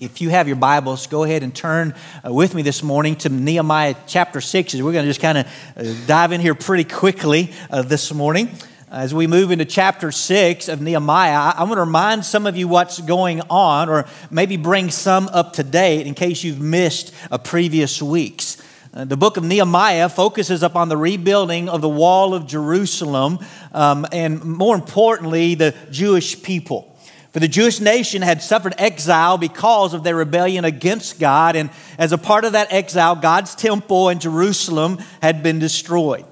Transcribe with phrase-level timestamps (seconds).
[0.00, 1.94] If you have your Bibles, go ahead and turn
[2.26, 4.76] uh, with me this morning to Nehemiah chapter 6.
[4.76, 8.48] We're going to just kind of uh, dive in here pretty quickly uh, this morning.
[8.90, 12.66] As we move into chapter 6 of Nehemiah, I, want to remind some of you
[12.66, 17.38] what's going on, or maybe bring some up to date in case you've missed a
[17.38, 18.56] previous weeks.
[18.94, 23.38] The book of Nehemiah focuses upon the rebuilding of the wall of Jerusalem,
[23.72, 26.89] um, and more importantly, the Jewish people.
[27.32, 32.10] For the Jewish nation had suffered exile because of their rebellion against God, and as
[32.10, 36.24] a part of that exile, God's temple in Jerusalem had been destroyed.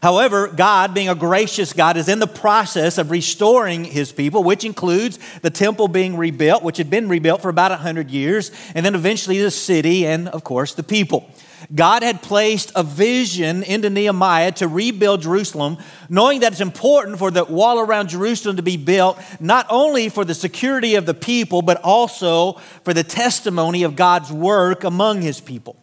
[0.00, 4.62] However, God, being a gracious God, is in the process of restoring his people, which
[4.62, 8.94] includes the temple being rebuilt, which had been rebuilt for about 100 years, and then
[8.94, 11.30] eventually the city and, of course, the people.
[11.72, 15.78] God had placed a vision into Nehemiah to rebuild Jerusalem,
[16.08, 20.24] knowing that it's important for the wall around Jerusalem to be built, not only for
[20.24, 25.40] the security of the people, but also for the testimony of God's work among his
[25.40, 25.76] people.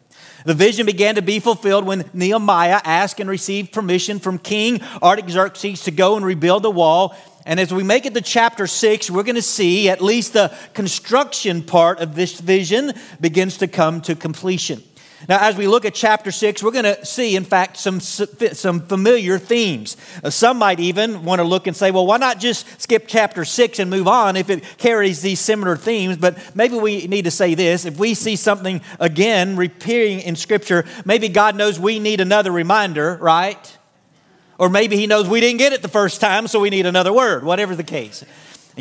[0.46, 5.84] The vision began to be fulfilled when Nehemiah asked and received permission from King Artaxerxes
[5.84, 7.16] to go and rebuild the wall.
[7.46, 10.56] And as we make it to chapter 6, we're going to see at least the
[10.74, 14.84] construction part of this vision begins to come to completion.
[15.30, 18.82] Now, as we look at chapter 6, we're going to see, in fact, some, some
[18.82, 19.98] familiar themes.
[20.24, 23.46] Uh, some might even want to look and say, well, why not just skip chapter
[23.46, 26.18] 6 and move on if it carries these similar themes?
[26.18, 30.86] But maybe we need to say this if we see something again repeating in Scripture,
[31.06, 33.78] maybe God knows we need another reminder, right?
[34.58, 37.14] Or maybe He knows we didn't get it the first time, so we need another
[37.14, 38.24] word, whatever the case.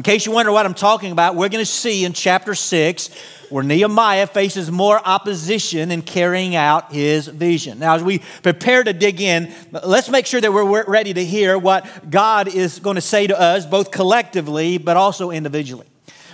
[0.00, 3.10] In case you wonder what I'm talking about, we're going to see in chapter 6
[3.50, 7.80] where Nehemiah faces more opposition in carrying out his vision.
[7.80, 9.52] Now, as we prepare to dig in,
[9.84, 13.38] let's make sure that we're ready to hear what God is going to say to
[13.38, 15.86] us, both collectively but also individually.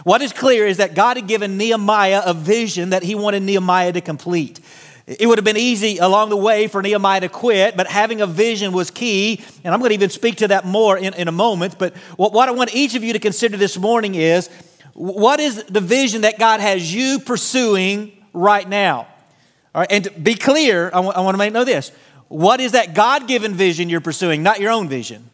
[0.04, 3.92] What is clear is that God had given Nehemiah a vision that he wanted Nehemiah
[3.94, 4.60] to complete.
[5.06, 8.26] It would have been easy along the way for Nehemiah to quit, but having a
[8.26, 9.40] vision was key.
[9.62, 11.78] And I'm going to even speak to that more in, in a moment.
[11.78, 14.50] But what, what I want each of you to consider this morning is
[14.94, 19.06] what is the vision that God has you pursuing right now?
[19.74, 21.92] All right, and to be clear, I, w- I want to make know this.
[22.28, 25.30] What is that God given vision you're pursuing, not your own vision?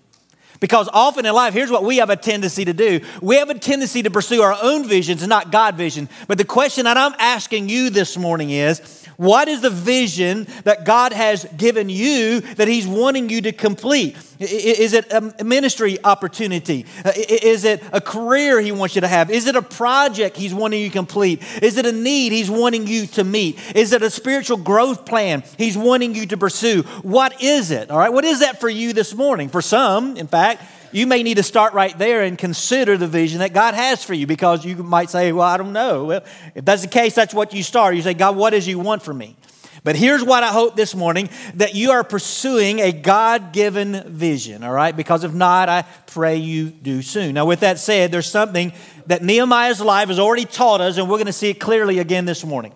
[0.60, 3.00] Because often in life, here's what we have a tendency to do.
[3.20, 6.08] We have a tendency to pursue our own visions, and not God vision.
[6.28, 10.84] But the question that I'm asking you this morning is what is the vision that
[10.84, 14.16] God has given you that He's wanting you to complete?
[14.38, 16.86] Is it a ministry opportunity?
[17.04, 19.30] Uh, is it a career He wants you to have?
[19.30, 21.42] Is it a project He's wanting you to complete?
[21.62, 23.58] Is it a need He's wanting you to meet?
[23.76, 26.82] Is it a spiritual growth plan He's wanting you to pursue?
[27.02, 27.90] What is it?
[27.90, 29.48] All right, what is that for you this morning?
[29.48, 30.62] For some, in fact,
[30.92, 34.14] you may need to start right there and consider the vision that God has for
[34.14, 36.04] you because you might say, Well, I don't know.
[36.04, 37.96] Well, if that's the case, that's what you start.
[37.96, 39.36] You say, God, what does you want from me?
[39.84, 44.62] But here's what I hope this morning that you are pursuing a God given vision,
[44.62, 44.96] all right?
[44.96, 47.34] Because if not, I pray you do soon.
[47.34, 48.72] Now, with that said, there's something
[49.06, 52.26] that Nehemiah's life has already taught us, and we're going to see it clearly again
[52.26, 52.72] this morning.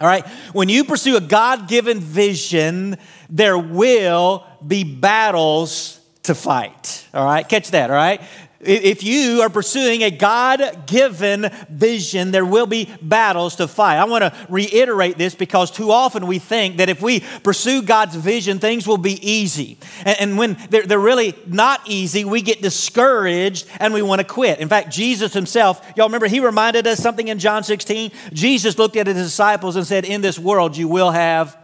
[0.00, 0.24] All right?
[0.52, 2.98] When you pursue a God given vision,
[3.28, 6.97] there will be battles to fight.
[7.14, 8.20] All right, catch that, all right?
[8.60, 13.98] If you are pursuing a God given vision, there will be battles to fight.
[13.98, 18.16] I want to reiterate this because too often we think that if we pursue God's
[18.16, 19.78] vision, things will be easy.
[20.04, 24.58] And when they're, really not easy, we get discouraged and we want to quit.
[24.58, 28.10] In fact, Jesus himself, y'all remember, he reminded us something in John 16?
[28.32, 31.56] Jesus looked at his disciples and said, In this world you will have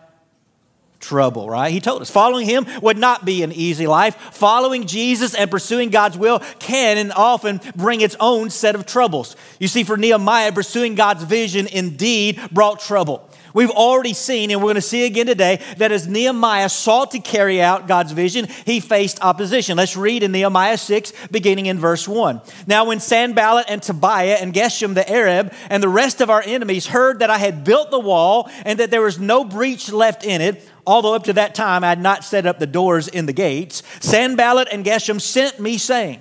[1.05, 1.71] trouble, right?
[1.71, 4.17] He told us following him would not be an easy life.
[4.33, 9.37] Following Jesus and pursuing God's will can and often bring its own set of troubles.
[9.59, 13.29] You see, for Nehemiah, pursuing God's vision indeed brought trouble.
[13.55, 17.21] We've already seen, and we're going to see again today, that as Nehemiah sought to
[17.21, 19.77] carry out God's vision, he faced opposition.
[19.77, 22.41] Let's read in Nehemiah 6, beginning in verse 1.
[22.67, 26.89] Now, when Sanballat and Tobiah and Geshem the Arab and the rest of our enemies
[26.89, 30.41] heard that I had built the wall and that there was no breach left in
[30.41, 33.33] it, although up to that time I had not set up the doors in the
[33.33, 36.21] gates, Sanballat and Geshem sent me, saying,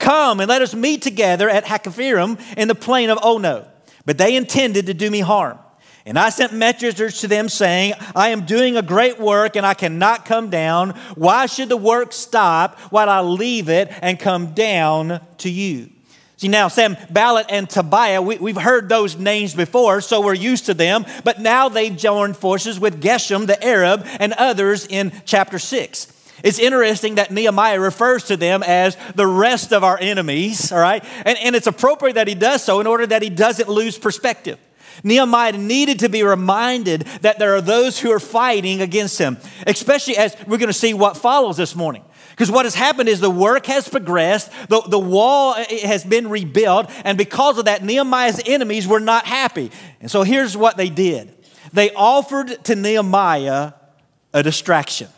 [0.00, 3.68] Come and let us meet together at Hakkephirim in the plain of Ono.
[4.04, 5.60] But they intended to do me harm.
[6.04, 9.74] And I sent messengers to them saying, I am doing a great work and I
[9.74, 10.90] cannot come down.
[11.14, 15.90] Why should the work stop while I leave it and come down to you?
[16.38, 20.66] See, now Sam Ballot and Tobiah, we, have heard those names before, so we're used
[20.66, 25.60] to them, but now they've joined forces with Geshem the Arab and others in chapter
[25.60, 26.12] 6.
[26.42, 31.04] It's interesting that Nehemiah refers to them as the rest of our enemies, all right?
[31.24, 34.58] And, and it's appropriate that he does so in order that he doesn't lose perspective.
[35.02, 40.16] Nehemiah needed to be reminded that there are those who are fighting against him, especially
[40.16, 42.04] as we're going to see what follows this morning.
[42.30, 46.28] Because what has happened is the work has progressed, the, the wall uh, has been
[46.28, 49.70] rebuilt, and because of that, Nehemiah's enemies were not happy.
[50.00, 51.32] And so here's what they did
[51.72, 53.72] they offered to Nehemiah
[54.32, 55.08] a distraction.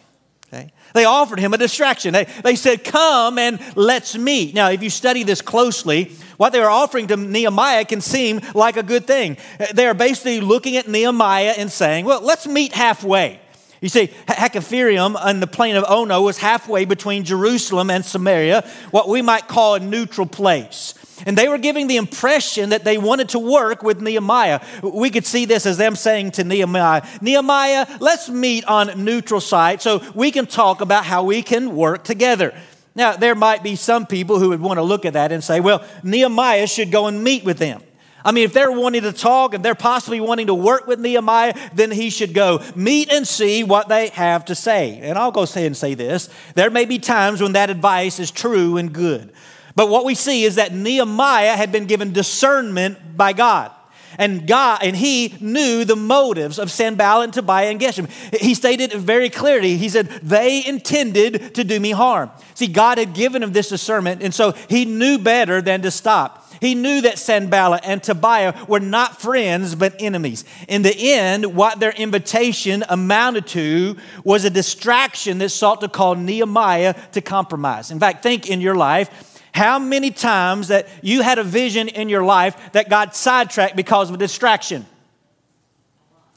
[0.94, 2.14] They offered him a distraction.
[2.14, 4.54] They, they said, Come and let's meet.
[4.54, 8.76] Now, if you study this closely, what they are offering to Nehemiah can seem like
[8.76, 9.36] a good thing.
[9.74, 13.40] They are basically looking at Nehemiah and saying, Well, let's meet halfway.
[13.84, 19.10] You see, Hakkephirim on the plain of Ono was halfway between Jerusalem and Samaria, what
[19.10, 20.94] we might call a neutral place.
[21.26, 24.62] And they were giving the impression that they wanted to work with Nehemiah.
[24.82, 29.82] We could see this as them saying to Nehemiah, Nehemiah, let's meet on neutral site
[29.82, 32.58] so we can talk about how we can work together.
[32.94, 35.60] Now, there might be some people who would want to look at that and say,
[35.60, 37.82] well, Nehemiah should go and meet with them.
[38.24, 41.54] I mean, if they're wanting to talk and they're possibly wanting to work with Nehemiah,
[41.74, 44.98] then he should go meet and see what they have to say.
[45.02, 48.30] And I'll go ahead and say this there may be times when that advice is
[48.30, 49.32] true and good.
[49.76, 53.72] But what we see is that Nehemiah had been given discernment by God.
[54.16, 58.08] And God, and he knew the motives of Sanballat and Tobiah and Geshem.
[58.32, 59.76] He stated very clearly.
[59.76, 62.30] He said, they intended to do me harm.
[62.54, 66.43] See, God had given him this discernment, and so he knew better than to stop.
[66.60, 70.44] He knew that Sanballat and Tobiah were not friends, but enemies.
[70.68, 76.14] In the end, what their invitation amounted to was a distraction that sought to call
[76.14, 77.90] Nehemiah to compromise.
[77.90, 82.08] In fact, think in your life, how many times that you had a vision in
[82.08, 84.84] your life that got sidetracked because of a distraction?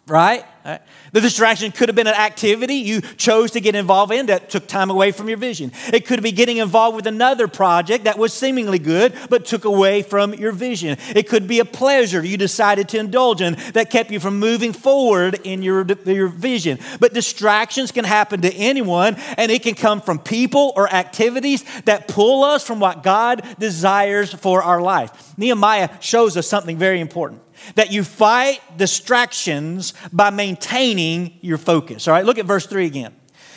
[0.06, 0.46] Right?
[1.14, 4.68] The distraction could have been an activity you chose to get involved in that took
[4.68, 5.72] time away from your vision.
[5.94, 10.02] It could be getting involved with another project that was seemingly good but took away
[10.02, 10.98] from your vision.
[11.16, 14.74] It could be a pleasure you decided to indulge in that kept you from moving
[14.74, 16.80] forward in your, your vision.
[17.00, 22.08] But distractions can happen to anyone, and it can come from people or activities that
[22.08, 25.34] pull us from what God desires for our life.
[25.38, 27.42] Nehemiah shows us something very important
[27.76, 30.57] that you fight distractions by maintaining
[31.42, 32.08] your focus.
[32.08, 33.14] All right, look at verse 3 again.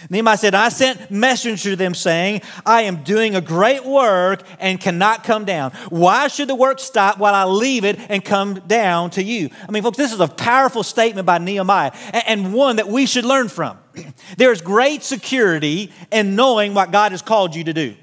[0.08, 4.80] Nehemiah said, I sent messengers to them saying, I am doing a great work and
[4.80, 5.72] cannot come down.
[5.90, 9.50] Why should the work stop while I leave it and come down to you?
[9.68, 11.92] I mean, folks, this is a powerful statement by Nehemiah
[12.26, 13.78] and one that we should learn from.
[14.38, 17.96] There's great security in knowing what God has called you to do,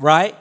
[0.00, 0.34] right?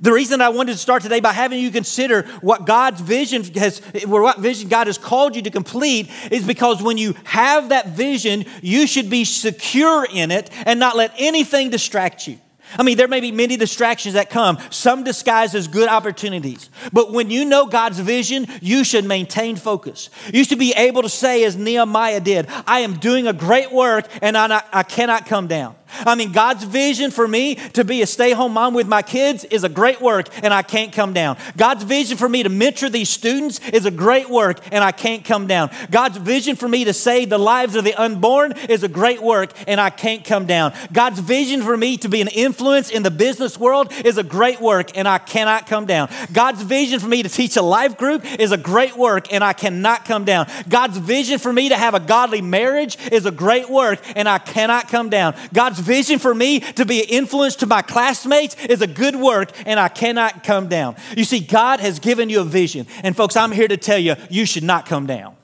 [0.00, 3.80] The reason I wanted to start today by having you consider what God's vision has,
[4.08, 7.88] or what vision God has called you to complete is because when you have that
[7.88, 12.38] vision, you should be secure in it and not let anything distract you.
[12.78, 16.70] I mean, there may be many distractions that come, some disguised as good opportunities.
[16.92, 20.10] But when you know God's vision, you should maintain focus.
[20.32, 24.06] You should be able to say, as Nehemiah did, I am doing a great work
[24.22, 25.76] and I, I cannot come down.
[26.06, 29.44] I mean, God's vision for me to be a stay home mom with my kids
[29.44, 31.36] is a great work, and I can't come down.
[31.56, 35.24] God's vision for me to mentor these students is a great work, and I can't
[35.24, 35.70] come down.
[35.90, 39.52] God's vision for me to save the lives of the unborn is a great work,
[39.66, 40.72] and I can't come down.
[40.92, 44.60] God's vision for me to be an influence in the business world is a great
[44.60, 46.08] work, and I cannot come down.
[46.32, 49.52] God's vision for me to teach a life group is a great work, and I
[49.52, 50.46] cannot come down.
[50.68, 54.38] God's vision for me to have a godly marriage is a great work, and I
[54.38, 55.34] cannot come down.
[55.52, 59.52] God's vision for me to be an influence to my classmates is a good work,
[59.66, 60.96] and I cannot come down.
[61.16, 62.86] You see, God has given you a vision.
[63.02, 65.36] And folks, I'm here to tell you, you should not come down.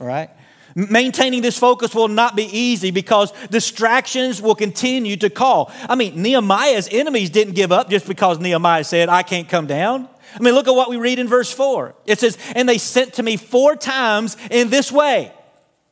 [0.00, 0.30] All right?
[0.74, 5.72] Maintaining this focus will not be easy because distractions will continue to call.
[5.88, 10.08] I mean, Nehemiah's enemies didn't give up just because Nehemiah said, I can't come down.
[10.34, 11.94] I mean, look at what we read in verse 4.
[12.06, 15.32] It says, And they sent to me four times in this way.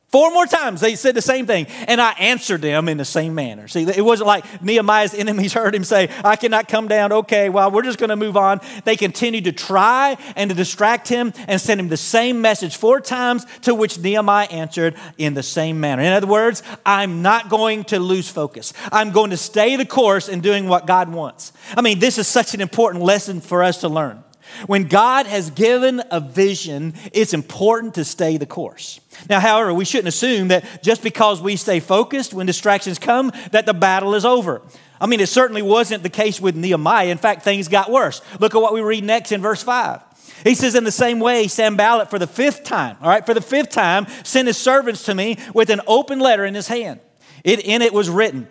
[0.09, 3.35] Four more times they said the same thing, and I answered them in the same
[3.35, 3.67] manner.
[3.67, 7.11] See, it wasn't like Nehemiah's enemies heard him say, I cannot come down.
[7.11, 8.59] Okay, well, we're just going to move on.
[8.85, 12.99] They continued to try and to distract him and send him the same message four
[12.99, 16.01] times, to which Nehemiah answered in the same manner.
[16.01, 18.73] In other words, I'm not going to lose focus.
[18.91, 21.53] I'm going to stay the course in doing what God wants.
[21.77, 24.23] I mean, this is such an important lesson for us to learn.
[24.67, 28.99] When God has given a vision, it's important to stay the course.
[29.29, 33.65] Now, however, we shouldn't assume that just because we stay focused when distractions come, that
[33.65, 34.61] the battle is over.
[35.01, 37.07] I mean, it certainly wasn't the case with Nehemiah.
[37.07, 38.21] In fact, things got worse.
[38.39, 40.01] Look at what we read next in verse 5.
[40.43, 43.41] He says, In the same way, Sanballat, for the fifth time, all right, for the
[43.41, 46.99] fifth time, sent his servants to me with an open letter in his hand.
[47.43, 48.47] It, in it was written,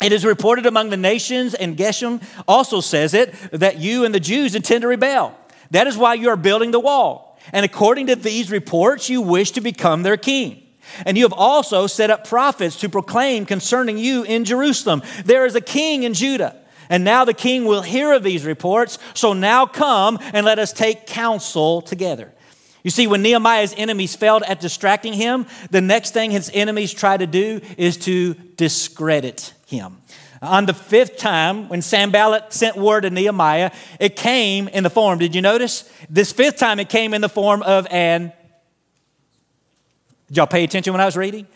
[0.00, 4.20] it is reported among the nations, and Geshem also says it, that you and the
[4.20, 5.36] Jews intend to rebel.
[5.72, 7.38] That is why you are building the wall.
[7.52, 10.62] And according to these reports, you wish to become their king.
[11.04, 15.54] And you have also set up prophets to proclaim concerning you in Jerusalem there is
[15.54, 16.56] a king in Judah.
[16.88, 18.98] And now the king will hear of these reports.
[19.12, 22.32] So now come and let us take counsel together.
[22.82, 27.16] You see, when Nehemiah's enemies failed at distracting him, the next thing his enemies try
[27.16, 29.98] to do is to discredit him.
[30.40, 33.70] On the fifth time, when Sanballat sent word to Nehemiah,
[34.00, 35.90] it came in the form, did you notice?
[36.08, 38.32] This fifth time it came in the form of an
[40.28, 41.46] did y'all pay attention when I was reading?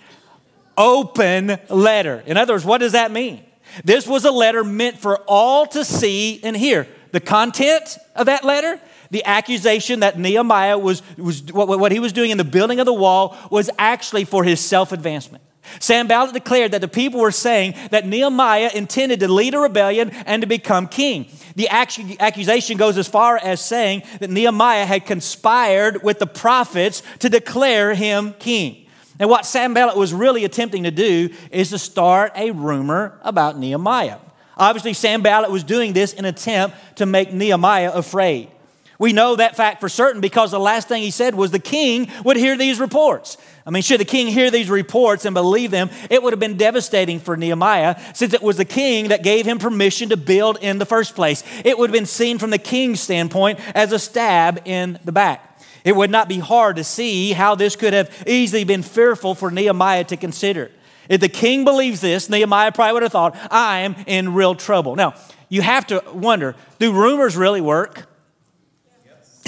[0.78, 2.22] Open letter.
[2.26, 3.44] In other words, what does that mean?
[3.84, 6.88] This was a letter meant for all to see and hear.
[7.12, 12.14] The content of that letter, the accusation that Nehemiah was, was what, what he was
[12.14, 15.44] doing in the building of the wall was actually for his self advancement.
[15.78, 20.42] Sanballat declared that the people were saying that Nehemiah intended to lead a rebellion and
[20.42, 21.26] to become king.
[21.54, 27.28] The accusation goes as far as saying that Nehemiah had conspired with the prophets to
[27.28, 28.86] declare him king.
[29.18, 33.58] And what Sam Sanballat was really attempting to do is to start a rumor about
[33.58, 34.18] Nehemiah.
[34.56, 38.50] Obviously, Sam Sanballat was doing this in an attempt to make Nehemiah afraid.
[38.98, 42.08] We know that fact for certain because the last thing he said was the king
[42.24, 43.36] would hear these reports.
[43.64, 46.56] I mean, should the king hear these reports and believe them, it would have been
[46.56, 50.78] devastating for Nehemiah since it was the king that gave him permission to build in
[50.78, 51.44] the first place.
[51.64, 55.60] It would have been seen from the king's standpoint as a stab in the back.
[55.84, 59.50] It would not be hard to see how this could have easily been fearful for
[59.50, 60.70] Nehemiah to consider.
[61.08, 64.96] If the king believes this, Nehemiah probably would have thought, I am in real trouble.
[64.96, 65.14] Now,
[65.48, 68.08] you have to wonder do rumors really work?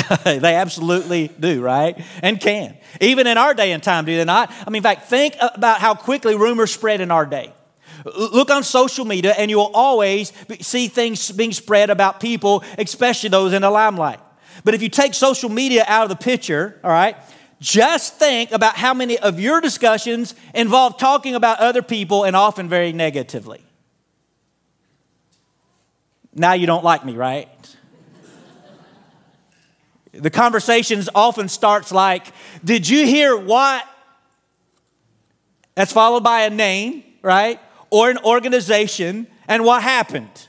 [0.24, 2.00] they absolutely do, right?
[2.22, 2.76] And can.
[3.00, 4.50] Even in our day and time, do they not?
[4.66, 7.52] I mean, in fact, think about how quickly rumors spread in our day.
[8.04, 13.52] Look on social media, and you'll always see things being spread about people, especially those
[13.52, 14.20] in the limelight.
[14.62, 17.16] But if you take social media out of the picture, all right,
[17.60, 22.68] just think about how many of your discussions involve talking about other people and often
[22.68, 23.64] very negatively.
[26.34, 27.48] Now you don't like me, right?
[30.16, 32.32] The conversations often starts like,
[32.64, 33.84] "Did you hear what?"
[35.74, 37.60] That's followed by a name, right?
[37.90, 40.48] Or an organization and what happened.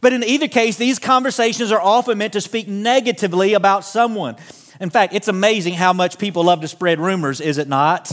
[0.00, 4.36] But in either case, these conversations are often meant to speak negatively about someone.
[4.80, 8.12] In fact, it's amazing how much people love to spread rumors, is it not?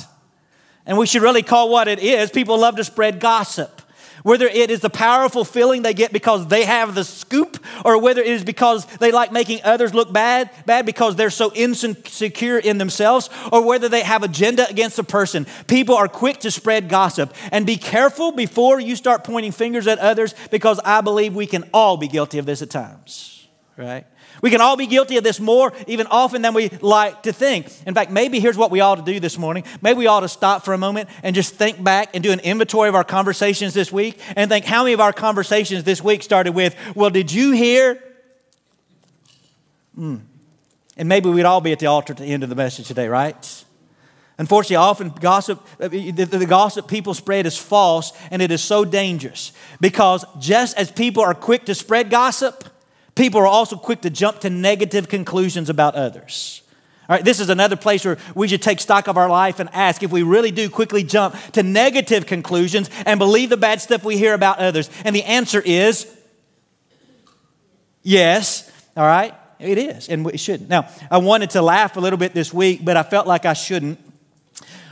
[0.86, 3.82] And we should really call what it is people love to spread gossip
[4.24, 8.22] whether it is the powerful feeling they get because they have the scoop, or whether
[8.22, 12.78] it is because they like making others look bad, bad because they're so insecure in
[12.78, 15.46] themselves, or whether they have agenda against a person.
[15.68, 17.34] People are quick to spread gossip.
[17.52, 21.70] And be careful before you start pointing fingers at others because I believe we can
[21.74, 24.06] all be guilty of this at times, right?
[24.42, 27.68] We can all be guilty of this more, even often than we like to think.
[27.86, 29.64] In fact, maybe here's what we ought to do this morning.
[29.82, 32.40] Maybe we ought to stop for a moment and just think back and do an
[32.42, 36.24] inventory of our conversations this week and think how many of our conversations this week
[36.24, 38.02] started with, well, did you hear?
[39.98, 40.22] Mm.
[40.98, 43.08] And maybe we'd all be at the altar at the end of the message today,
[43.08, 43.64] right?
[44.40, 48.86] Unfortunately, often gossip, uh, the, the, gossip people spread is false, and it is so
[48.86, 49.52] dangerous
[49.82, 52.64] because just as people are quick to spread gossip,
[53.18, 56.62] people are also quick to jump to negative conclusions about others.
[57.10, 59.70] All right, this is another place where we should take stock of our life and
[59.72, 64.04] ask if we really do quickly jump to negative conclusions and believe the bad stuff
[64.04, 64.90] we hear about others.
[65.06, 66.14] And the answer is
[68.04, 68.70] yes.
[68.98, 70.70] All right, it is, and we shouldn't.
[70.70, 73.54] Now, I wanted to laugh a little bit this week, but I felt like I
[73.54, 74.00] shouldn't.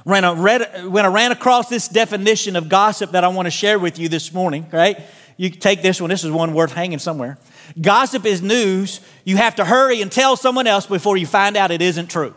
[0.06, 3.52] When I, read, when I ran across this definition of gossip that I want to
[3.52, 5.02] share with you this morning, right?
[5.36, 7.40] You take this one, this is one worth hanging somewhere.
[7.80, 11.72] Gossip is news you have to hurry and tell someone else before you find out
[11.72, 12.36] it isn't true.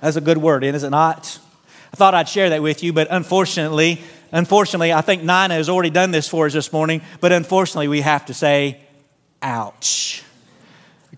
[0.00, 1.38] That's a good word, is it not?
[1.92, 4.00] I thought I'd share that with you, but unfortunately,
[4.32, 8.00] unfortunately, I think Nina has already done this for us this morning, but unfortunately, we
[8.00, 8.80] have to say,
[9.42, 10.24] ouch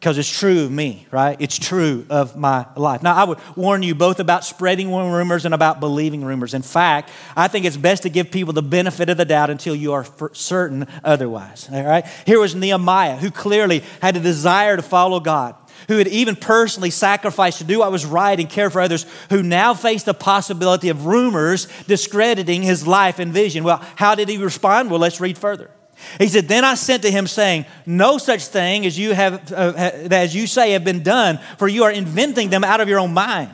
[0.04, 1.40] because it's true of me, right?
[1.40, 3.02] It's true of my life.
[3.02, 6.52] Now, I would warn you both about spreading rumors and about believing rumors.
[6.52, 9.75] In fact, I think it's best to give people the benefit of the doubt until
[9.75, 12.04] you are certain otherwise, all right?
[12.26, 15.56] Here was Nehemiah, who clearly had a desire to follow God
[15.88, 19.42] who had even personally sacrificed to do what was right and care for others, who
[19.42, 23.64] now faced the possibility of rumors discrediting his life and vision.
[23.64, 24.90] Well, how did he respond?
[24.90, 25.70] Well, let's read further.
[26.19, 29.73] He said, Then I sent to him, saying, No such thing as you, have, uh,
[30.11, 33.15] as you say have been done, for you are inventing them out of your own
[33.15, 33.51] mind.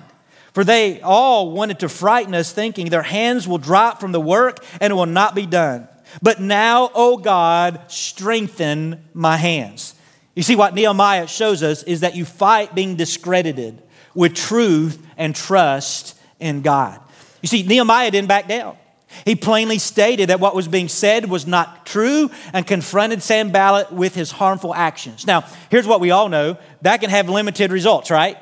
[0.53, 4.65] For they all wanted to frighten us, thinking their hands will drop from the work
[4.81, 5.89] and it will not be done.
[6.23, 9.95] But now, O God, strengthen my hands.
[10.35, 13.81] You see, what Nehemiah shows us is that you fight being discredited
[14.15, 17.01] with truth and trust in God.
[17.43, 18.77] You see, Nehemiah didn't back down.
[19.25, 24.14] He plainly stated that what was being said was not true and confronted Sanballat with
[24.14, 25.26] his harmful actions.
[25.26, 28.38] Now, here's what we all know that can have limited results, right?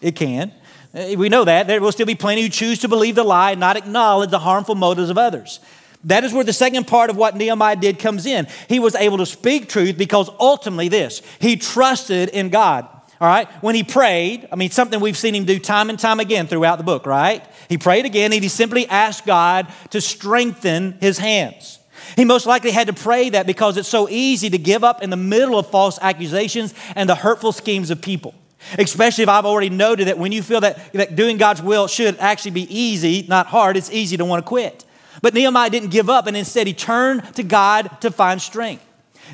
[0.00, 0.52] It can.
[0.94, 1.66] Uh, we know that.
[1.66, 4.38] There will still be plenty who choose to believe the lie and not acknowledge the
[4.40, 5.60] harmful motives of others.
[6.04, 8.46] That is where the second part of what Nehemiah did comes in.
[8.68, 12.88] He was able to speak truth because ultimately, this, he trusted in God.
[13.20, 13.48] All right?
[13.62, 16.78] When he prayed, I mean, something we've seen him do time and time again throughout
[16.78, 17.44] the book, right?
[17.68, 21.80] He prayed again and he simply asked God to strengthen his hands.
[22.16, 25.10] He most likely had to pray that because it's so easy to give up in
[25.10, 28.34] the middle of false accusations and the hurtful schemes of people.
[28.78, 32.18] Especially if I've already noted that when you feel that, that doing God's will should
[32.18, 34.84] actually be easy, not hard, it's easy to want to quit.
[35.22, 38.84] But Nehemiah didn't give up and instead he turned to God to find strength.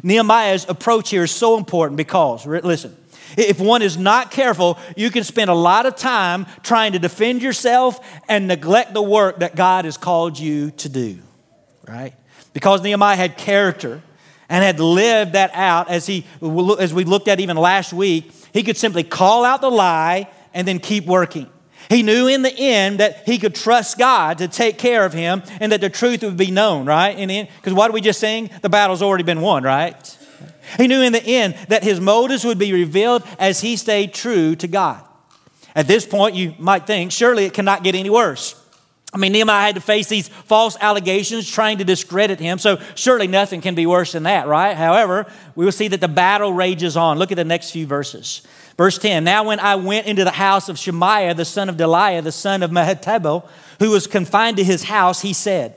[0.02, 2.96] Nehemiah's approach here is so important because, listen,
[3.36, 7.42] if one is not careful, you can spend a lot of time trying to defend
[7.42, 11.18] yourself and neglect the work that God has called you to do,
[11.86, 12.14] right?
[12.52, 14.02] Because Nehemiah had character
[14.48, 16.24] and had lived that out as, he,
[16.78, 20.66] as we looked at even last week, he could simply call out the lie and
[20.66, 21.50] then keep working.
[21.88, 25.42] He knew in the end that he could trust God to take care of him
[25.60, 27.16] and that the truth would be known, right?
[27.16, 28.50] In the end, Because what did we just sing?
[28.62, 30.18] The battle's already been won, right?
[30.76, 34.56] He knew in the end that his motives would be revealed as he stayed true
[34.56, 35.02] to God.
[35.74, 38.54] At this point, you might think, surely it cannot get any worse.
[39.12, 43.26] I mean, Nehemiah had to face these false allegations trying to discredit him, so surely
[43.26, 44.76] nothing can be worse than that, right?
[44.76, 47.18] However, we will see that the battle rages on.
[47.18, 48.42] Look at the next few verses.
[48.76, 52.22] Verse 10 Now, when I went into the house of Shemaiah, the son of Delaiah,
[52.22, 55.74] the son of Mehetabel, who was confined to his house, he said,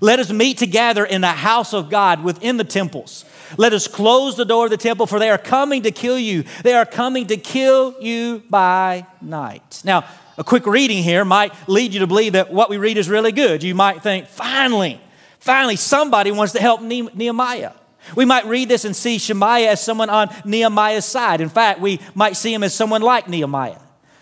[0.00, 3.24] Let us meet together in the house of God within the temples.
[3.56, 6.44] Let us close the door of the temple, for they are coming to kill you.
[6.62, 9.82] They are coming to kill you by night.
[9.84, 10.04] Now,
[10.38, 13.32] a quick reading here might lead you to believe that what we read is really
[13.32, 13.62] good.
[13.62, 15.00] You might think, finally,
[15.38, 17.72] finally, somebody wants to help Nehemiah.
[18.16, 21.42] We might read this and see Shemaiah as someone on Nehemiah's side.
[21.42, 23.78] In fact, we might see him as someone like Nehemiah.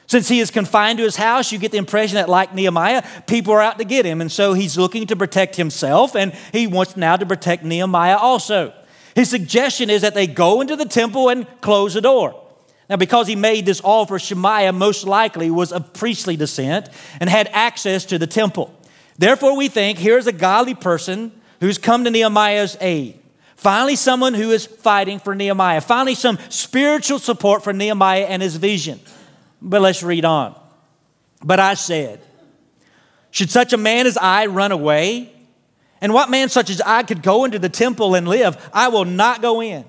[0.08, 3.52] Since he is confined to his house, you get the impression that, like Nehemiah, people
[3.52, 4.20] are out to get him.
[4.20, 8.72] And so he's looking to protect himself, and he wants now to protect Nehemiah also.
[9.18, 12.40] His suggestion is that they go into the temple and close the door.
[12.88, 17.48] Now, because he made this offer, Shemaiah most likely was of priestly descent and had
[17.48, 18.72] access to the temple.
[19.18, 23.18] Therefore, we think here's a godly person who's come to Nehemiah's aid.
[23.56, 25.80] Finally, someone who is fighting for Nehemiah.
[25.80, 29.00] Finally, some spiritual support for Nehemiah and his vision.
[29.60, 30.54] But let's read on.
[31.42, 32.20] But I said,
[33.32, 35.34] Should such a man as I run away?
[36.00, 38.70] And what man such as I could go into the temple and live?
[38.72, 39.84] I will not go in.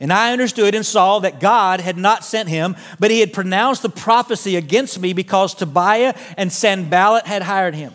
[0.00, 3.82] And I understood and saw that God had not sent him, but he had pronounced
[3.82, 7.92] the prophecy against me because Tobiah and Sanballat had hired him.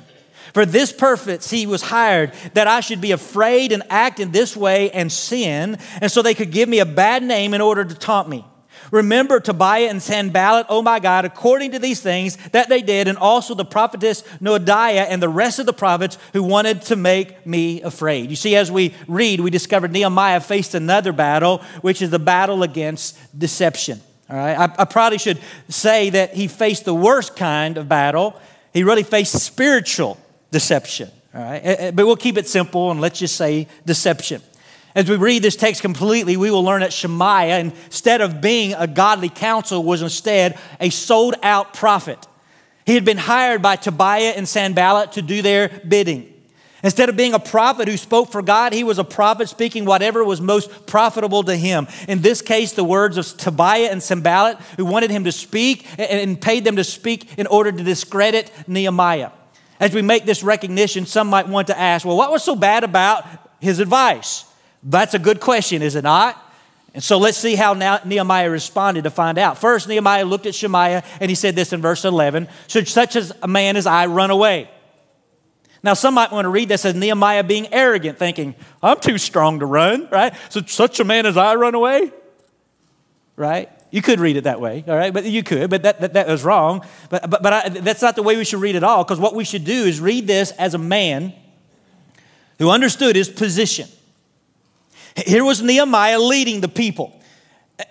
[0.53, 4.55] For this purpose he was hired, that I should be afraid and act in this
[4.55, 7.95] way and sin, and so they could give me a bad name in order to
[7.95, 8.45] taunt me.
[8.91, 13.17] Remember Tobiah and Sanballat, oh my God, according to these things that they did, and
[13.17, 17.81] also the prophetess Noadiah and the rest of the prophets who wanted to make me
[17.81, 18.29] afraid.
[18.29, 22.63] You see, as we read, we discovered Nehemiah faced another battle, which is the battle
[22.63, 24.01] against deception.
[24.29, 28.39] All right, I, I probably should say that he faced the worst kind of battle.
[28.73, 30.17] He really faced spiritual
[30.51, 31.11] deception.
[31.33, 34.41] All right, eh, eh, but we'll keep it simple and let's just say deception.
[34.95, 38.87] As we read this text completely, we will learn that Shemaiah, instead of being a
[38.87, 42.25] godly counsel, was instead a sold out prophet.
[42.85, 46.31] He had been hired by Tobiah and Sanballat to do their bidding.
[46.81, 50.23] Instead of being a prophet who spoke for God, he was a prophet speaking whatever
[50.23, 51.87] was most profitable to him.
[52.07, 56.39] In this case, the words of Tobiah and Sanballat, who wanted him to speak and
[56.39, 59.31] paid them to speak in order to discredit Nehemiah.
[59.79, 62.83] As we make this recognition, some might want to ask, well, what was so bad
[62.85, 63.25] about
[63.59, 64.45] his advice?
[64.85, 66.41] That's a good question, is it not?
[66.93, 69.57] And so let's see how Nehemiah responded to find out.
[69.57, 73.33] First, Nehemiah looked at Shemaiah and he said this in verse 11 Should such as
[73.41, 74.69] a man as I run away?
[75.83, 79.59] Now, some might want to read this as Nehemiah being arrogant, thinking, I'm too strong
[79.59, 80.33] to run, right?
[80.49, 82.11] So, such a man as I run away,
[83.35, 83.69] right?
[83.91, 85.13] You could read it that way, all right?
[85.13, 86.83] But you could, but that, that, that was wrong.
[87.09, 89.35] But, but, but I, that's not the way we should read it all, because what
[89.35, 91.33] we should do is read this as a man
[92.57, 93.87] who understood his position.
[95.15, 97.19] Here was Nehemiah leading the people.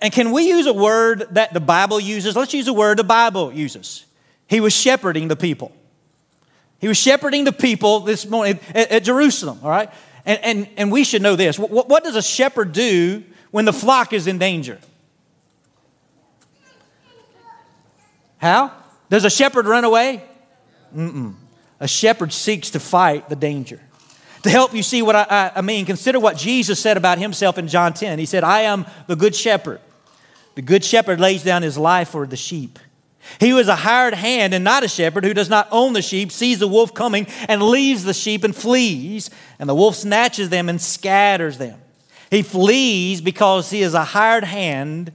[0.01, 2.37] And can we use a word that the Bible uses?
[2.37, 4.05] Let's use a word the Bible uses.
[4.47, 5.73] He was shepherding the people.
[6.79, 9.91] He was shepherding the people this morning at, at Jerusalem, all right?
[10.27, 11.59] And, and, and we should know this.
[11.59, 14.79] What, what does a shepherd do when the flock is in danger?
[18.39, 18.73] How?
[19.09, 20.23] Does a shepherd run away?
[20.95, 21.35] Mm-mm.
[21.81, 23.81] A shepherd seeks to fight the danger.
[24.45, 27.67] To help you see what I, I, mean, consider what Jesus said about himself in
[27.67, 28.19] John 10.
[28.19, 29.81] He said, I am the good shepherd.
[30.55, 32.79] The good shepherd lays down his life for the sheep.
[33.41, 36.31] He was a hired hand and not a shepherd who does not own the sheep,
[36.31, 40.69] sees the wolf coming and leaves the sheep and flees, and the wolf snatches them
[40.69, 41.81] and scatters them.
[42.31, 45.11] He flees because he is a hired hand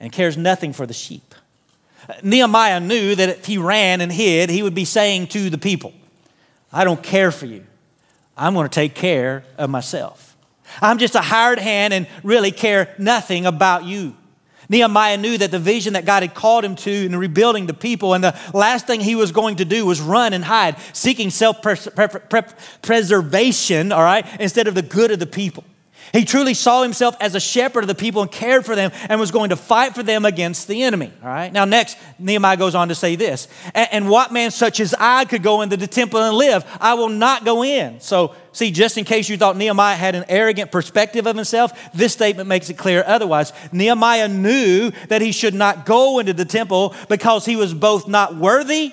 [0.00, 1.34] and cares nothing for the sheep.
[2.22, 5.92] Nehemiah knew that if he ran and hid, he would be saying to the people,
[6.72, 7.66] I don't care for you.
[8.40, 10.34] I'm going to take care of myself.
[10.80, 14.16] I'm just a hired hand and really care nothing about you.
[14.70, 18.14] Nehemiah knew that the vision that God had called him to in rebuilding the people,
[18.14, 21.60] and the last thing he was going to do was run and hide, seeking self
[22.80, 25.64] preservation, all right, instead of the good of the people.
[26.12, 29.20] He truly saw himself as a shepherd of the people and cared for them and
[29.20, 31.12] was going to fight for them against the enemy.
[31.22, 31.52] All right.
[31.52, 35.42] Now, next, Nehemiah goes on to say this And, what man such as I could
[35.42, 36.64] go into the temple and live?
[36.80, 38.00] I will not go in.
[38.00, 42.12] So, see, just in case you thought Nehemiah had an arrogant perspective of himself, this
[42.12, 43.52] statement makes it clear otherwise.
[43.70, 48.34] Nehemiah knew that he should not go into the temple because he was both not
[48.34, 48.92] worthy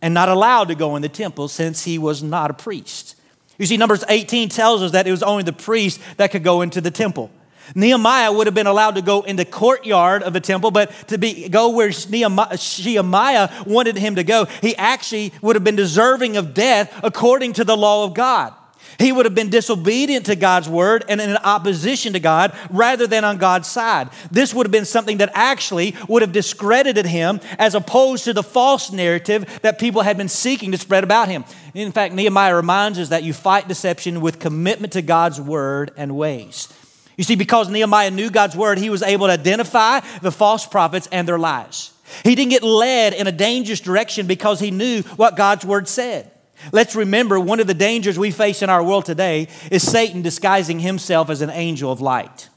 [0.00, 3.15] and not allowed to go in the temple since he was not a priest.
[3.58, 6.62] You see, Numbers 18 tells us that it was only the priest that could go
[6.62, 7.30] into the temple.
[7.74, 11.18] Nehemiah would have been allowed to go in the courtyard of the temple, but to
[11.18, 16.54] be, go where Nehemiah wanted him to go, he actually would have been deserving of
[16.54, 18.54] death according to the law of God.
[18.98, 23.24] He would have been disobedient to God's word and in opposition to God rather than
[23.24, 24.08] on God's side.
[24.30, 28.42] This would have been something that actually would have discredited him as opposed to the
[28.42, 31.44] false narrative that people had been seeking to spread about him.
[31.74, 36.16] In fact, Nehemiah reminds us that you fight deception with commitment to God's word and
[36.16, 36.72] ways.
[37.16, 41.08] You see, because Nehemiah knew God's word, he was able to identify the false prophets
[41.10, 41.92] and their lies.
[42.22, 46.30] He didn't get led in a dangerous direction because he knew what God's word said.
[46.72, 50.80] Let's remember one of the dangers we face in our world today is Satan disguising
[50.80, 52.48] himself as an angel of light.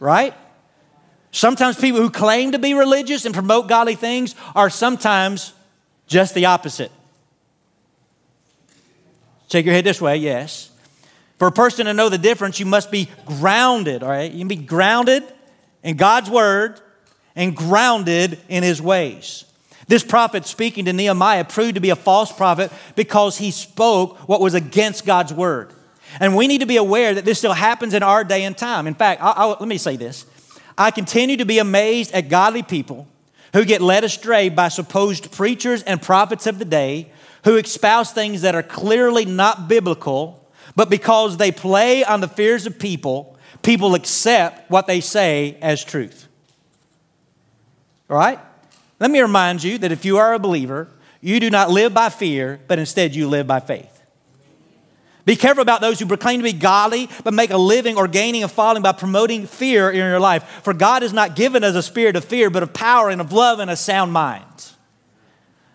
[0.00, 0.34] Right?
[1.30, 5.52] Sometimes people who claim to be religious and promote godly things are sometimes
[6.06, 6.92] just the opposite.
[9.48, 10.70] Shake your head this way, yes.
[11.38, 14.30] For a person to know the difference, you must be grounded, all right?
[14.30, 15.24] You can be grounded
[15.82, 16.80] in God's word
[17.36, 19.44] and grounded in his ways.
[19.86, 24.40] This prophet speaking to Nehemiah proved to be a false prophet because he spoke what
[24.40, 25.72] was against God's word.
[26.20, 28.86] And we need to be aware that this still happens in our day and time.
[28.86, 30.26] In fact, I'll, I'll, let me say this
[30.78, 33.06] I continue to be amazed at godly people
[33.52, 37.10] who get led astray by supposed preachers and prophets of the day
[37.44, 42.66] who espouse things that are clearly not biblical, but because they play on the fears
[42.66, 46.26] of people, people accept what they say as truth.
[48.08, 48.40] All right?
[49.04, 50.88] Let me remind you that if you are a believer,
[51.20, 54.00] you do not live by fear, but instead you live by faith.
[55.26, 58.44] Be careful about those who proclaim to be godly, but make a living or gaining
[58.44, 60.62] a following by promoting fear in your life.
[60.62, 63.30] For God has not given us a spirit of fear, but of power and of
[63.30, 64.70] love and a sound mind.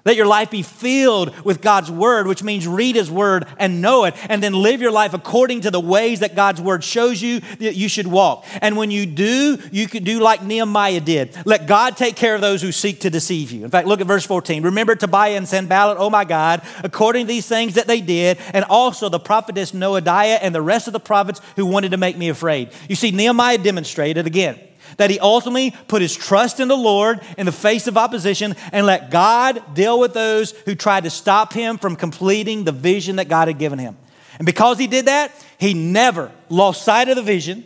[0.10, 4.06] Let your life be filled with God's word, which means read his word and know
[4.06, 7.42] it, and then live your life according to the ways that God's word shows you
[7.60, 8.44] that you should walk.
[8.60, 11.38] And when you do, you can do like Nehemiah did.
[11.46, 13.64] Let God take care of those who seek to deceive you.
[13.64, 14.64] In fact, look at verse 14.
[14.64, 18.66] Remember Tobiah and Sanballat, oh my God, according to these things that they did, and
[18.66, 22.30] also the prophetess Noadiah and the rest of the prophets who wanted to make me
[22.30, 22.72] afraid.
[22.90, 24.60] You see, Nehemiah demonstrated again
[24.98, 28.86] that he ultimately put his trust in the Lord in the face of opposition and
[28.86, 33.28] let God deal with those who tried to stop him from completing the vision that
[33.28, 33.98] God had given him.
[34.38, 37.66] And because he did that, he never lost sight of the vision,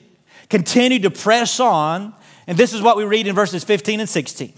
[0.49, 2.13] continued to press on.
[2.47, 4.53] And this is what we read in verses 15 and 16.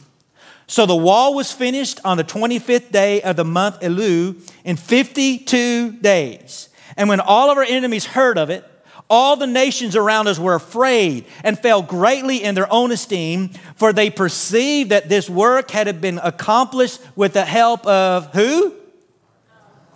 [0.67, 5.91] So the wall was finished on the 25th day of the month Elul in 52
[5.93, 6.69] days.
[6.97, 8.65] And when all of our enemies heard of it,
[9.09, 13.93] all the nations around us were afraid and fell greatly in their own esteem, for
[13.93, 18.73] they perceived that this work had been accomplished with the help of who?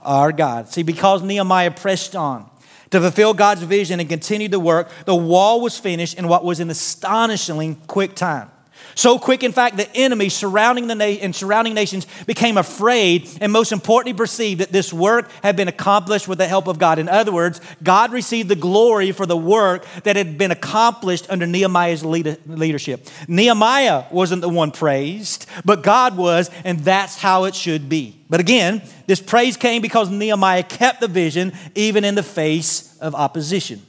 [0.03, 0.69] Our God.
[0.69, 2.49] See, because Nehemiah pressed on
[2.91, 6.59] to fulfill God's vision and continue the work, the wall was finished in what was
[6.59, 8.49] an astonishingly quick time.
[8.99, 13.49] So quick, in fact, the enemy surrounding the na- and surrounding nations became afraid and
[13.49, 16.99] most importantly perceived that this work had been accomplished with the help of God.
[16.99, 21.47] In other words, God received the glory for the work that had been accomplished under
[21.47, 23.07] Nehemiah's lead- leadership.
[23.29, 28.19] Nehemiah wasn't the one praised, but God was, and that's how it should be.
[28.29, 33.15] But again, this praise came because Nehemiah kept the vision even in the face of
[33.15, 33.81] opposition.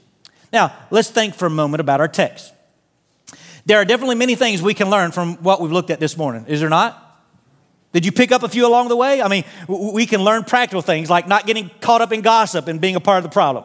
[0.53, 2.53] Now, let's think for a moment about our text.
[3.67, 6.47] There are definitely many things we can learn from what we've looked at this morning,
[6.49, 7.07] is there not?
[7.93, 9.21] Did you pick up a few along the way?
[9.21, 12.81] I mean, we can learn practical things like not getting caught up in gossip and
[12.81, 13.65] being a part of the problem.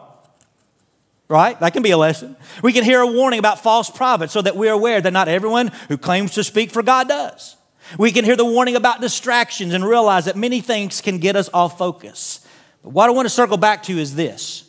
[1.28, 1.58] Right?
[1.58, 2.36] That can be a lesson.
[2.62, 5.68] We can hear a warning about false prophets so that we're aware that not everyone
[5.88, 7.56] who claims to speak for God does.
[7.98, 11.48] We can hear the warning about distractions and realize that many things can get us
[11.54, 12.46] off focus.
[12.82, 14.68] But what I want to circle back to is this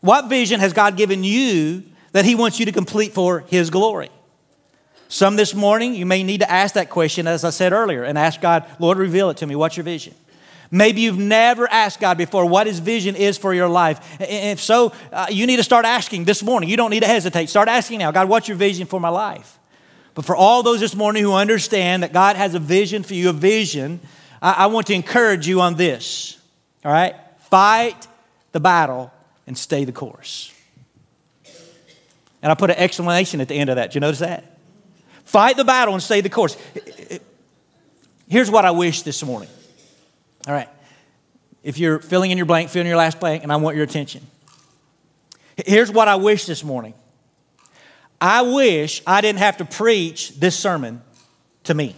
[0.00, 4.10] What vision has God given you that He wants you to complete for His glory?
[5.14, 8.18] Some this morning, you may need to ask that question, as I said earlier, and
[8.18, 9.54] ask God, Lord, reveal it to me.
[9.54, 10.12] What's your vision?
[10.72, 14.00] Maybe you've never asked God before what His vision is for your life.
[14.18, 16.68] If so, uh, you need to start asking this morning.
[16.68, 17.48] You don't need to hesitate.
[17.48, 19.56] Start asking now God, what's your vision for my life?
[20.14, 23.28] But for all those this morning who understand that God has a vision for you,
[23.28, 24.00] a vision,
[24.42, 26.40] I, I want to encourage you on this.
[26.84, 27.14] All right?
[27.38, 28.08] Fight
[28.50, 29.12] the battle
[29.46, 30.52] and stay the course.
[32.42, 33.90] And I put an exclamation at the end of that.
[33.90, 34.53] Did you notice that?
[35.34, 36.56] Fight the battle and stay the course.
[38.28, 39.48] Here's what I wish this morning.
[40.46, 40.68] All right.
[41.64, 43.84] If you're filling in your blank, fill in your last blank, and I want your
[43.84, 44.24] attention.
[45.66, 46.94] Here's what I wish this morning.
[48.20, 51.02] I wish I didn't have to preach this sermon
[51.64, 51.96] to me.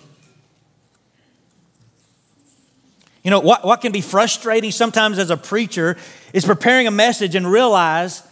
[3.22, 5.98] You know, what, what can be frustrating sometimes as a preacher
[6.32, 8.22] is preparing a message and realize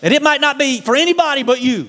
[0.00, 1.88] that it might not be for anybody but you.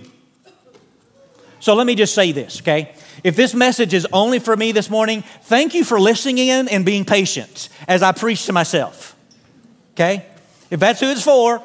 [1.65, 2.93] So let me just say this, okay?
[3.23, 6.85] If this message is only for me this morning, thank you for listening in and
[6.85, 9.15] being patient as I preach to myself,
[9.93, 10.27] okay?
[10.69, 11.63] If that's who it's for,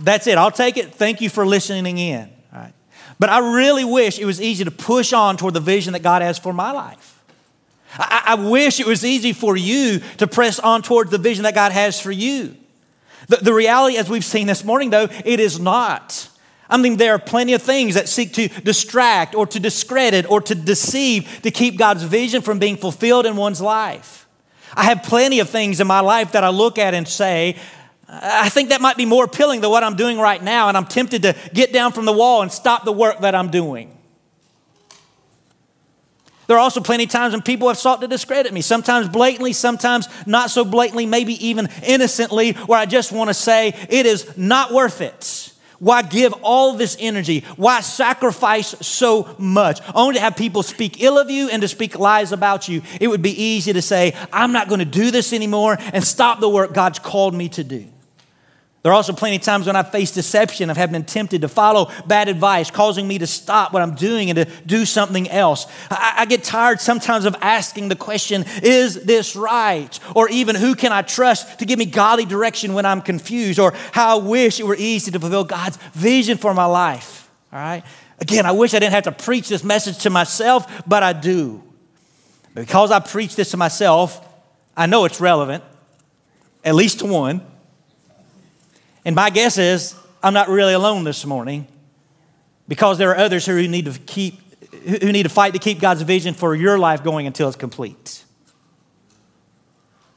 [0.00, 0.36] that's it.
[0.36, 0.92] I'll take it.
[0.92, 2.28] Thank you for listening in.
[2.52, 2.72] All right.
[3.20, 6.22] But I really wish it was easy to push on toward the vision that God
[6.22, 7.22] has for my life.
[7.96, 11.54] I, I wish it was easy for you to press on towards the vision that
[11.54, 12.56] God has for you.
[13.28, 16.30] The, the reality, as we've seen this morning, though, it is not.
[16.68, 20.40] I mean, there are plenty of things that seek to distract or to discredit or
[20.42, 24.26] to deceive to keep God's vision from being fulfilled in one's life.
[24.74, 27.56] I have plenty of things in my life that I look at and say,
[28.08, 30.86] I think that might be more appealing than what I'm doing right now, and I'm
[30.86, 33.96] tempted to get down from the wall and stop the work that I'm doing.
[36.46, 39.52] There are also plenty of times when people have sought to discredit me, sometimes blatantly,
[39.52, 44.36] sometimes not so blatantly, maybe even innocently, where I just want to say, it is
[44.36, 45.52] not worth it.
[45.78, 47.44] Why give all this energy?
[47.56, 49.80] Why sacrifice so much?
[49.94, 52.82] Only to have people speak ill of you and to speak lies about you.
[53.00, 56.40] It would be easy to say, I'm not going to do this anymore and stop
[56.40, 57.86] the work God's called me to do.
[58.86, 61.90] There are also plenty of times when I've faced deception, I've been tempted to follow
[62.06, 65.66] bad advice, causing me to stop what I'm doing and to do something else.
[65.90, 69.98] I, I, get tired sometimes of asking the question, is this right?
[70.14, 73.58] Or even, who can I trust to give me godly direction when I'm confused?
[73.58, 77.28] Or how I wish it were easy to fulfill God's vision for my life.
[77.52, 77.82] All right?
[78.20, 81.60] Again, I wish I didn't have to preach this message to myself, but I do.
[82.54, 84.24] Because I preach this to myself,
[84.76, 85.64] I know it's relevant,
[86.64, 87.42] at least to one.
[89.06, 91.68] And my guess is I'm not really alone this morning
[92.66, 94.42] because there are others who need to keep
[94.84, 98.24] who need to fight to keep God's vision for your life going until it's complete.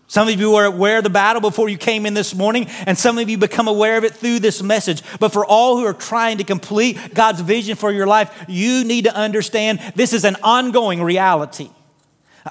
[0.07, 2.97] Some of you were aware of the battle before you came in this morning, and
[2.97, 5.03] some of you become aware of it through this message.
[5.19, 9.05] But for all who are trying to complete God's vision for your life, you need
[9.05, 11.69] to understand this is an ongoing reality.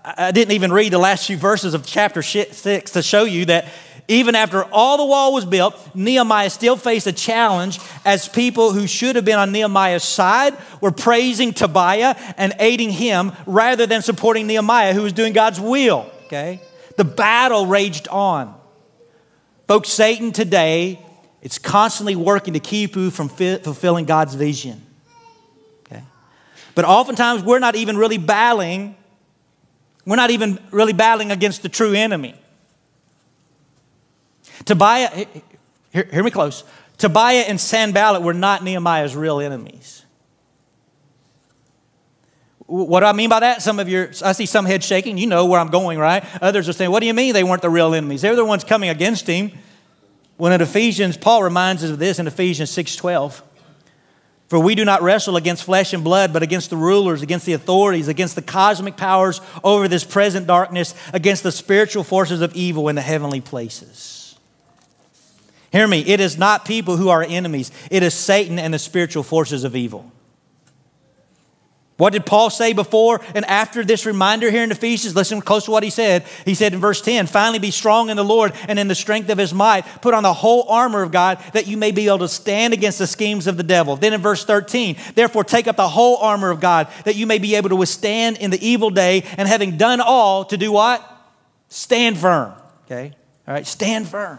[0.04, 3.66] I didn't even read the last few verses of chapter six to show you that
[4.08, 8.86] even after all the wall was built, Nehemiah still faced a challenge as people who
[8.86, 14.46] should have been on Nehemiah's side were praising Tobiah and aiding him rather than supporting
[14.46, 16.10] Nehemiah, who was doing God's will.
[16.24, 16.62] Okay?
[16.96, 18.58] The battle raged on.
[19.66, 20.98] Folks, Satan today
[21.42, 24.80] is constantly working to keep you from fulfilling God's vision.
[25.84, 26.02] Okay?
[26.74, 28.96] But oftentimes we're not even really battling,
[30.06, 32.34] we're not even really battling against the true enemy.
[34.64, 35.26] Tobiah,
[35.92, 36.64] hear, hear me close.
[36.98, 40.04] Tobiah and Sanballat were not Nehemiah's real enemies.
[42.66, 43.62] What do I mean by that?
[43.62, 45.16] Some of your, I see some heads shaking.
[45.16, 46.22] You know where I'm going, right?
[46.42, 48.20] Others are saying, What do you mean they weren't the real enemies?
[48.20, 49.52] They're the ones coming against him.
[50.36, 53.42] When in Ephesians, Paul reminds us of this in Ephesians 6:12.
[54.48, 57.52] For we do not wrestle against flesh and blood, but against the rulers, against the
[57.52, 62.88] authorities, against the cosmic powers over this present darkness, against the spiritual forces of evil
[62.88, 64.17] in the heavenly places.
[65.70, 69.22] Hear me, it is not people who are enemies, it is Satan and the spiritual
[69.22, 70.10] forces of evil.
[71.98, 75.16] What did Paul say before and after this reminder here in Ephesians?
[75.16, 76.24] Listen close to what he said.
[76.44, 79.28] He said in verse 10 Finally, be strong in the Lord and in the strength
[79.30, 79.84] of his might.
[80.00, 83.00] Put on the whole armor of God that you may be able to stand against
[83.00, 83.96] the schemes of the devil.
[83.96, 87.38] Then in verse 13, Therefore, take up the whole armor of God that you may
[87.38, 91.04] be able to withstand in the evil day, and having done all, to do what?
[91.66, 92.52] Stand firm.
[92.86, 93.12] Okay?
[93.48, 94.38] All right, stand firm.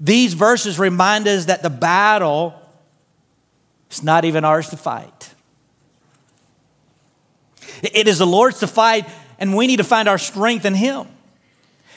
[0.00, 2.54] These verses remind us that the battle
[3.90, 5.34] is not even ours to fight.
[7.82, 9.08] It is the Lord's to fight,
[9.38, 11.06] and we need to find our strength in Him.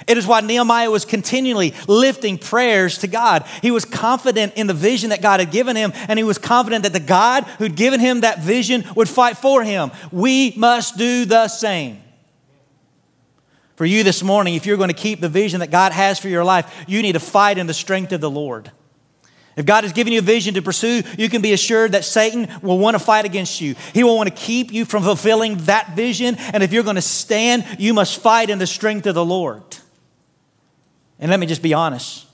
[0.08, 3.46] It is why Nehemiah was continually lifting prayers to God.
[3.62, 6.84] He was confident in the vision that God had given him, and he was confident
[6.84, 9.92] that the God who'd given him that vision would fight for him.
[10.12, 12.01] We must do the same.
[13.82, 16.30] For you this morning, if you're going to keep the vision that God has for
[16.30, 18.70] your life, you need to fight in the strength of the Lord.
[19.56, 22.48] If God has given you a vision to pursue, you can be assured that Satan
[22.62, 23.74] will want to fight against you.
[23.96, 26.36] He will want to keep you from fulfilling that vision.
[26.54, 29.64] And if you're going to stand, you must fight in the strength of the Lord.
[31.18, 32.28] And let me just be honest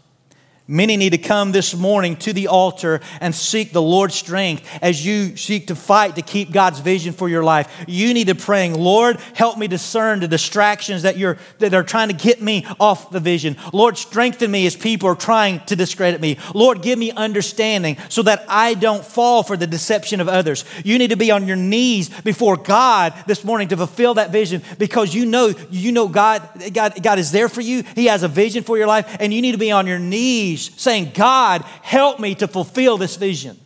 [0.70, 5.06] Many need to come this morning to the altar and seek the Lord's strength as
[5.06, 7.74] you seek to fight to keep God's vision for your life.
[7.88, 12.10] You need to praying, Lord, help me discern the distractions that you're that are trying
[12.10, 13.56] to get me off the vision.
[13.72, 16.38] Lord, strengthen me as people are trying to discredit me.
[16.54, 20.66] Lord, give me understanding so that I don't fall for the deception of others.
[20.84, 24.62] You need to be on your knees before God this morning to fulfill that vision
[24.78, 26.42] because you know you know God
[26.74, 27.84] God God is there for you.
[27.96, 30.57] He has a vision for your life and you need to be on your knees
[30.58, 33.58] saying, God, help me to fulfill this vision.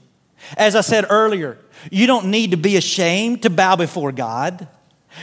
[0.57, 1.57] As I said earlier,
[1.91, 4.67] you don't need to be ashamed to bow before God.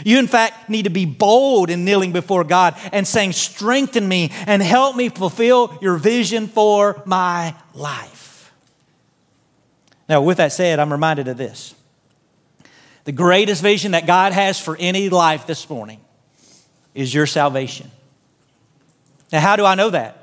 [0.04, 4.30] You, in fact, need to be bold in kneeling before God and saying, Strengthen me
[4.46, 8.52] and help me fulfill your vision for my life.
[10.08, 11.74] Now, with that said, I'm reminded of this.
[13.04, 16.00] The greatest vision that God has for any life this morning
[16.94, 17.90] is your salvation.
[19.32, 20.17] Now, how do I know that?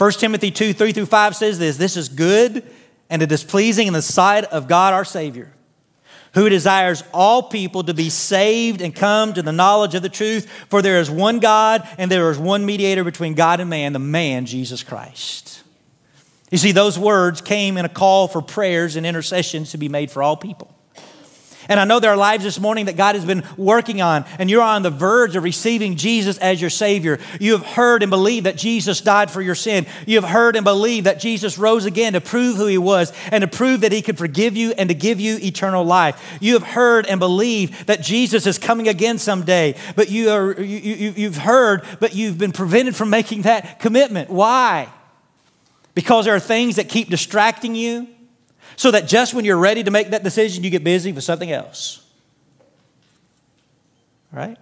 [0.00, 2.64] 1 Timothy 2 3 through 5 says this This is good
[3.10, 5.52] and it is pleasing in the sight of God our Savior,
[6.32, 10.50] who desires all people to be saved and come to the knowledge of the truth.
[10.70, 13.98] For there is one God and there is one mediator between God and man, the
[13.98, 15.64] man, Jesus Christ.
[16.50, 20.10] You see, those words came in a call for prayers and intercessions to be made
[20.10, 20.74] for all people.
[21.70, 24.50] And I know there are lives this morning that God has been working on, and
[24.50, 27.20] you're on the verge of receiving Jesus as your Savior.
[27.38, 29.86] You have heard and believed that Jesus died for your sin.
[30.04, 33.42] You have heard and believed that Jesus rose again to prove who He was and
[33.42, 36.20] to prove that He could forgive you and to give you eternal life.
[36.40, 40.64] You have heard and believed that Jesus is coming again someday, but you are, you,
[40.64, 44.28] you, you've heard, but you've been prevented from making that commitment.
[44.28, 44.92] Why?
[45.94, 48.08] Because there are things that keep distracting you
[48.80, 51.52] so that just when you're ready to make that decision, you get busy with something
[51.52, 52.02] else.
[54.32, 54.56] Right?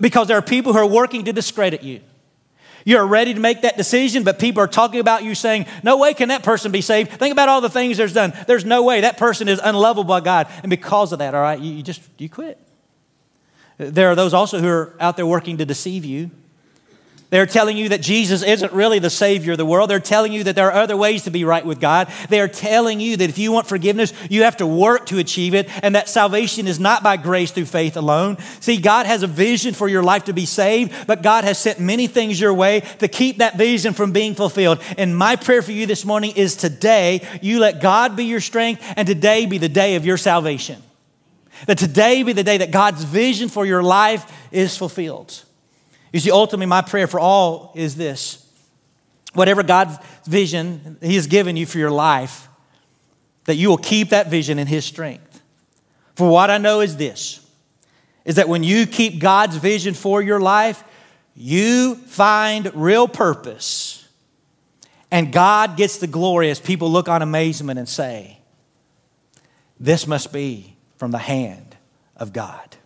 [0.00, 2.00] Because there are people who are working to discredit you.
[2.84, 6.14] You're ready to make that decision, but people are talking about you saying, No way
[6.14, 7.12] can that person be saved.
[7.12, 8.32] Think about all the things there's done.
[8.48, 10.48] There's no way that person is unlovable by God.
[10.64, 12.58] And because of that, all right, you, you just you quit.
[13.78, 16.32] There are those also who are out there working to deceive you
[17.30, 19.90] they're telling you that Jesus isn't really the Savior of the world.
[19.90, 22.08] They're telling you that there are other ways to be right with God.
[22.28, 25.68] They're telling you that if you want forgiveness, you have to work to achieve it,
[25.82, 28.38] and that salvation is not by grace through faith alone.
[28.60, 31.80] See, God has a vision for your life to be saved, but God has sent
[31.80, 34.80] many things your way to keep that vision from being fulfilled.
[34.96, 38.84] And my prayer for you this morning is today, you let God be your strength,
[38.96, 40.82] and today be the day of your salvation.
[41.66, 45.44] That today be the day that God's vision for your life is fulfilled.
[46.14, 48.40] You see, ultimately, my prayer for all is this
[49.32, 52.48] whatever God's vision He has given you for your life,
[53.46, 55.42] that you will keep that vision in His strength.
[56.14, 57.44] For what I know is this
[58.24, 60.84] is that when you keep God's vision for your life,
[61.34, 64.08] you find real purpose.
[65.10, 68.38] And God gets the glory as people look on amazement and say,
[69.80, 71.76] This must be from the hand
[72.16, 72.76] of God.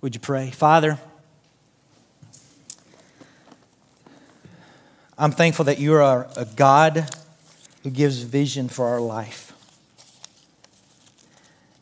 [0.00, 0.50] Would you pray?
[0.50, 0.98] Father,
[5.20, 7.10] I'm thankful that you are a God
[7.82, 9.52] who gives vision for our life.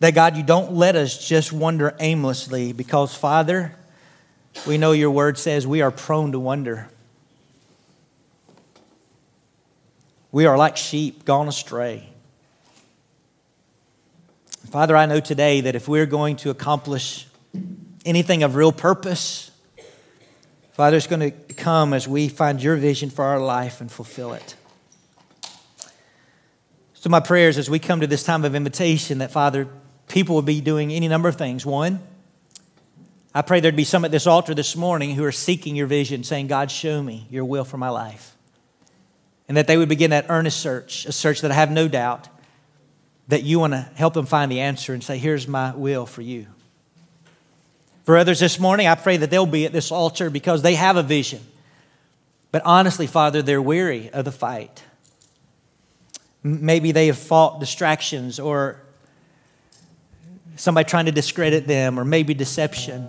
[0.00, 3.74] That God, you don't let us just wander aimlessly because, Father,
[4.66, 6.88] we know your word says we are prone to wonder.
[10.32, 12.08] We are like sheep gone astray.
[14.70, 17.26] Father, I know today that if we're going to accomplish
[18.06, 19.50] anything of real purpose,
[20.76, 24.34] Father, it's going to come as we find your vision for our life and fulfill
[24.34, 24.56] it.
[26.92, 29.68] So, my prayers as we come to this time of invitation that, Father,
[30.06, 31.64] people would be doing any number of things.
[31.64, 32.00] One,
[33.34, 36.22] I pray there'd be some at this altar this morning who are seeking your vision,
[36.24, 38.36] saying, God, show me your will for my life.
[39.48, 42.28] And that they would begin that earnest search, a search that I have no doubt
[43.28, 46.20] that you want to help them find the answer and say, Here's my will for
[46.20, 46.48] you.
[48.06, 50.96] For others this morning, I pray that they'll be at this altar because they have
[50.96, 51.40] a vision.
[52.52, 54.84] But honestly, Father, they're weary of the fight.
[56.44, 58.80] Maybe they have fought distractions or
[60.54, 63.08] somebody trying to discredit them or maybe deception.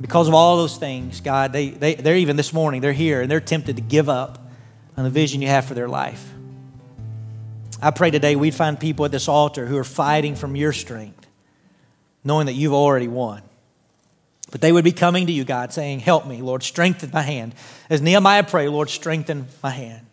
[0.00, 3.28] Because of all those things, God, they, they, they're even this morning, they're here and
[3.28, 4.48] they're tempted to give up
[4.96, 6.32] on the vision you have for their life.
[7.82, 11.26] I pray today we'd find people at this altar who are fighting from your strength,
[12.22, 13.42] knowing that you've already won.
[14.50, 17.54] But they would be coming to you, God, saying, Help me, Lord, strengthen my hand.
[17.90, 20.06] As Nehemiah prayed, Lord, strengthen my hand.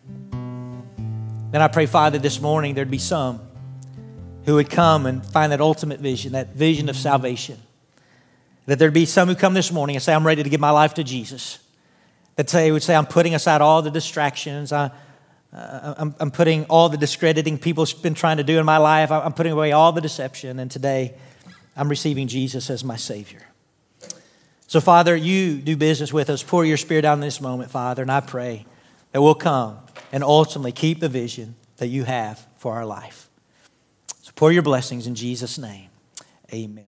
[1.52, 3.40] Then I pray, Father, this morning there'd be some
[4.44, 7.58] who would come and find that ultimate vision, that vision of salvation.
[8.66, 10.70] That there'd be some who come this morning and say, I'm ready to give my
[10.70, 11.58] life to Jesus.
[12.36, 14.72] That they would say, I'm putting aside all the distractions.
[14.72, 14.90] I,
[15.52, 19.12] uh, I'm, I'm, putting all the discrediting people's been trying to do in my life.
[19.12, 20.58] I'm putting away all the deception.
[20.58, 21.14] And today,
[21.76, 23.42] I'm receiving Jesus as my Savior.
[24.66, 26.42] So, Father, you do business with us.
[26.42, 28.02] Pour your Spirit out in this moment, Father.
[28.02, 28.66] And I pray
[29.12, 29.78] that we'll come
[30.10, 33.28] and ultimately keep the vision that you have for our life.
[34.22, 35.90] So, pour your blessings in Jesus' name.
[36.52, 36.82] Amen.